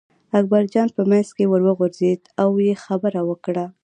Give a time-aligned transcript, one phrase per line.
[0.39, 3.65] اکبرجان په منځ کې ور وغورځېد او یې خبره وکړه.